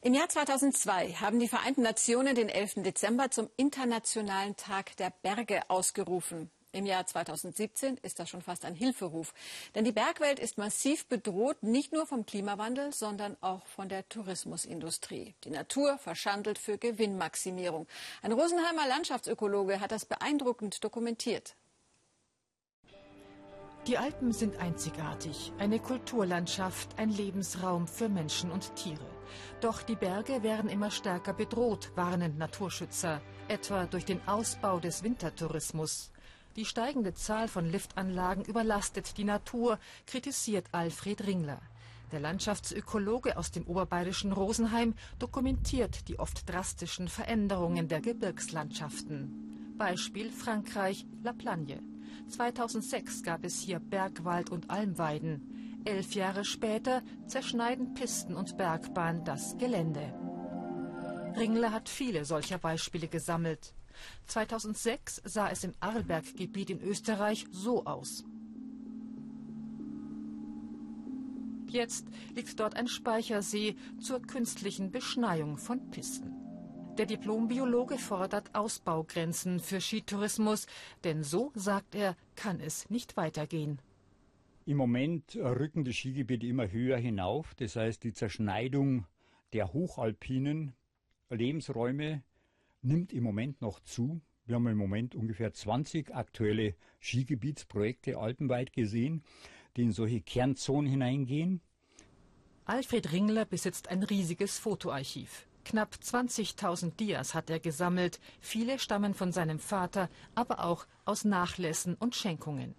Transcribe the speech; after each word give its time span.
Im 0.00 0.14
Jahr 0.14 0.28
2002 0.28 1.14
haben 1.14 1.40
die 1.40 1.48
Vereinten 1.48 1.82
Nationen 1.82 2.36
den 2.36 2.48
11. 2.48 2.84
Dezember 2.84 3.32
zum 3.32 3.50
Internationalen 3.56 4.56
Tag 4.56 4.96
der 4.96 5.12
Berge 5.22 5.68
ausgerufen. 5.68 6.52
Im 6.70 6.86
Jahr 6.86 7.04
2017 7.04 7.96
ist 8.02 8.20
das 8.20 8.30
schon 8.30 8.40
fast 8.40 8.64
ein 8.64 8.76
Hilferuf. 8.76 9.34
Denn 9.74 9.84
die 9.84 9.90
Bergwelt 9.90 10.38
ist 10.38 10.56
massiv 10.56 11.06
bedroht, 11.06 11.64
nicht 11.64 11.92
nur 11.92 12.06
vom 12.06 12.26
Klimawandel, 12.26 12.92
sondern 12.92 13.36
auch 13.40 13.66
von 13.66 13.88
der 13.88 14.08
Tourismusindustrie. 14.08 15.34
Die 15.42 15.50
Natur 15.50 15.98
verschandelt 15.98 16.58
für 16.58 16.78
Gewinnmaximierung. 16.78 17.88
Ein 18.22 18.30
Rosenheimer 18.30 18.86
Landschaftsökologe 18.86 19.80
hat 19.80 19.90
das 19.90 20.04
beeindruckend 20.04 20.84
dokumentiert. 20.84 21.56
Die 23.88 23.96
Alpen 23.96 24.32
sind 24.32 24.60
einzigartig, 24.60 25.50
eine 25.56 25.78
Kulturlandschaft, 25.78 26.98
ein 26.98 27.08
Lebensraum 27.08 27.88
für 27.88 28.10
Menschen 28.10 28.50
und 28.50 28.76
Tiere. 28.76 29.06
Doch 29.62 29.80
die 29.80 29.96
Berge 29.96 30.42
werden 30.42 30.68
immer 30.68 30.90
stärker 30.90 31.32
bedroht, 31.32 31.90
warnen 31.94 32.36
Naturschützer, 32.36 33.22
etwa 33.48 33.86
durch 33.86 34.04
den 34.04 34.20
Ausbau 34.28 34.78
des 34.78 35.04
Wintertourismus. 35.04 36.12
Die 36.56 36.66
steigende 36.66 37.14
Zahl 37.14 37.48
von 37.48 37.64
Liftanlagen 37.64 38.44
überlastet 38.44 39.16
die 39.16 39.24
Natur, 39.24 39.78
kritisiert 40.06 40.66
Alfred 40.72 41.26
Ringler. 41.26 41.62
Der 42.12 42.20
Landschaftsökologe 42.20 43.38
aus 43.38 43.52
dem 43.52 43.66
oberbayerischen 43.66 44.32
Rosenheim 44.32 44.92
dokumentiert 45.18 46.08
die 46.08 46.18
oft 46.18 46.46
drastischen 46.46 47.08
Veränderungen 47.08 47.88
der 47.88 48.02
Gebirgslandschaften. 48.02 49.74
Beispiel 49.78 50.30
Frankreich, 50.30 51.06
La 51.22 51.32
Plagne. 51.32 51.80
2006 52.28 53.22
gab 53.22 53.44
es 53.44 53.60
hier 53.60 53.78
Bergwald 53.78 54.50
und 54.50 54.70
Almweiden. 54.70 55.80
Elf 55.84 56.14
Jahre 56.14 56.44
später 56.44 57.02
zerschneiden 57.26 57.94
Pisten 57.94 58.34
und 58.34 58.56
Bergbahn 58.56 59.24
das 59.24 59.56
Gelände. 59.58 60.14
Ringler 61.36 61.72
hat 61.72 61.88
viele 61.88 62.24
solcher 62.24 62.58
Beispiele 62.58 63.08
gesammelt. 63.08 63.74
2006 64.26 65.22
sah 65.24 65.50
es 65.50 65.64
im 65.64 65.74
Arlberggebiet 65.80 66.70
in 66.70 66.80
Österreich 66.80 67.46
so 67.50 67.84
aus. 67.84 68.24
Jetzt 71.68 72.06
liegt 72.34 72.58
dort 72.58 72.76
ein 72.76 72.88
Speichersee 72.88 73.76
zur 74.00 74.22
künstlichen 74.22 74.90
Beschneiung 74.90 75.58
von 75.58 75.90
Pisten. 75.90 76.37
Der 76.98 77.06
Diplombiologe 77.06 77.96
fordert 77.96 78.56
Ausbaugrenzen 78.56 79.60
für 79.60 79.80
Skitourismus, 79.80 80.66
denn 81.04 81.22
so, 81.22 81.52
sagt 81.54 81.94
er, 81.94 82.16
kann 82.34 82.58
es 82.58 82.90
nicht 82.90 83.16
weitergehen. 83.16 83.80
Im 84.66 84.78
Moment 84.78 85.36
rücken 85.36 85.84
die 85.84 85.92
Skigebiete 85.92 86.48
immer 86.48 86.72
höher 86.72 86.96
hinauf. 86.96 87.54
Das 87.54 87.76
heißt, 87.76 88.02
die 88.02 88.12
Zerschneidung 88.12 89.06
der 89.52 89.72
hochalpinen 89.72 90.74
Lebensräume 91.30 92.24
nimmt 92.82 93.12
im 93.12 93.22
Moment 93.22 93.62
noch 93.62 93.78
zu. 93.78 94.20
Wir 94.46 94.56
haben 94.56 94.66
im 94.66 94.76
Moment 94.76 95.14
ungefähr 95.14 95.52
20 95.52 96.16
aktuelle 96.16 96.74
Skigebietsprojekte 97.00 98.18
alpenweit 98.18 98.72
gesehen, 98.72 99.22
die 99.76 99.82
in 99.82 99.92
solche 99.92 100.20
Kernzonen 100.20 100.90
hineingehen. 100.90 101.60
Alfred 102.64 103.12
Ringler 103.12 103.44
besitzt 103.44 103.88
ein 103.88 104.02
riesiges 104.02 104.58
Fotoarchiv. 104.58 105.47
Knapp 105.68 105.96
20.000 106.02 106.96
Dias 106.96 107.34
hat 107.34 107.50
er 107.50 107.60
gesammelt. 107.60 108.20
Viele 108.40 108.78
stammen 108.78 109.12
von 109.12 109.32
seinem 109.32 109.58
Vater, 109.58 110.08
aber 110.34 110.64
auch 110.64 110.86
aus 111.04 111.26
Nachlässen 111.26 111.94
und 111.94 112.16
Schenkungen. 112.16 112.74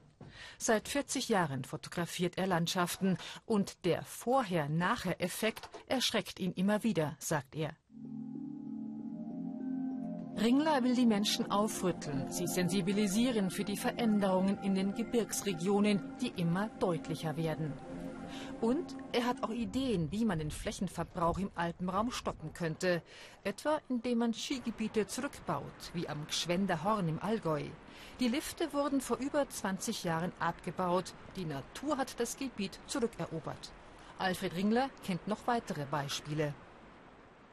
Seit 0.57 0.87
40 0.87 1.29
Jahren 1.29 1.65
fotografiert 1.65 2.39
er 2.39 2.47
Landschaften 2.47 3.19
und 3.45 3.85
der 3.85 4.03
Vorher-Nachher-Effekt 4.05 5.69
erschreckt 5.85 6.39
ihn 6.39 6.51
immer 6.53 6.81
wieder, 6.81 7.15
sagt 7.19 7.55
er. 7.55 7.75
Ringler 10.41 10.83
will 10.83 10.95
die 10.95 11.05
Menschen 11.05 11.51
aufrütteln, 11.51 12.31
sie 12.31 12.47
sensibilisieren 12.47 13.51
für 13.51 13.65
die 13.65 13.77
Veränderungen 13.77 14.57
in 14.63 14.73
den 14.73 14.95
Gebirgsregionen, 14.95 16.17
die 16.19 16.33
immer 16.41 16.69
deutlicher 16.79 17.37
werden. 17.37 17.71
Und 18.61 18.95
er 19.11 19.25
hat 19.25 19.43
auch 19.43 19.51
Ideen, 19.51 20.11
wie 20.11 20.25
man 20.25 20.39
den 20.39 20.51
Flächenverbrauch 20.51 21.37
im 21.37 21.51
Alpenraum 21.55 22.11
stoppen 22.11 22.53
könnte. 22.53 23.01
Etwa 23.43 23.79
indem 23.89 24.19
man 24.19 24.33
Skigebiete 24.33 25.07
zurückbaut, 25.07 25.91
wie 25.93 26.07
am 26.09 26.27
Gschwender 26.27 26.83
Horn 26.83 27.09
im 27.09 27.19
Allgäu. 27.21 27.65
Die 28.19 28.27
Lifte 28.27 28.73
wurden 28.73 29.01
vor 29.01 29.17
über 29.17 29.47
20 29.47 30.03
Jahren 30.03 30.31
abgebaut. 30.39 31.13
Die 31.35 31.45
Natur 31.45 31.97
hat 31.97 32.19
das 32.19 32.37
Gebiet 32.37 32.79
zurückerobert. 32.85 33.71
Alfred 34.17 34.55
Ringler 34.55 34.89
kennt 35.05 35.27
noch 35.27 35.47
weitere 35.47 35.85
Beispiele. 35.85 36.53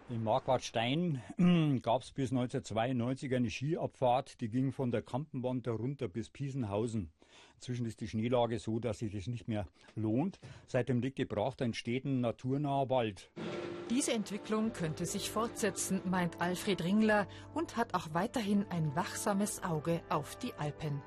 In 0.09 0.23
Marquardstein 0.23 1.21
gab 1.83 2.03
es 2.03 2.13
bis 2.13 2.31
1992 2.31 3.35
eine 3.35 3.51
Skiabfahrt, 3.51 4.41
die 4.41 4.49
ging 4.49 4.71
von 4.71 4.93
der 4.93 5.03
Kampenwand 5.03 5.67
runter 5.67 6.07
bis 6.07 6.31
Piesenhausen. 6.31 7.11
Inzwischen 7.57 7.87
ist 7.87 8.01
die 8.01 8.07
Schneelage 8.07 8.61
so, 8.61 8.79
dass 8.79 9.01
sich 9.01 9.13
das 9.13 9.27
nicht 9.27 9.49
mehr 9.49 9.67
lohnt. 9.97 10.39
Seitdem 10.69 11.01
liegt 11.01 11.17
gebraucht 11.17 11.61
ein 11.61 11.73
naturnaher 12.21 12.89
Wald. 12.89 13.33
Diese 13.91 14.13
Entwicklung 14.13 14.73
könnte 14.73 15.07
sich 15.07 15.31
fortsetzen, 15.31 16.01
meint 16.05 16.41
Alfred 16.41 16.85
Ringler 16.85 17.27
und 17.53 17.77
hat 17.77 17.95
auch 17.95 18.15
weiterhin 18.15 18.65
ein 18.71 18.95
wachsames 18.95 19.65
Auge 19.65 20.03
auf 20.09 20.37
die 20.39 20.53
Alpen. 20.55 21.03